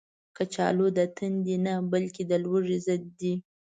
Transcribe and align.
کچالو 0.37 0.87
د 0.97 0.99
تندې 1.17 1.55
نه، 1.65 1.73
بلکې 1.91 2.23
د 2.29 2.31
لوږې 2.43 2.77
ضد 2.85 3.03
دی 3.19 3.33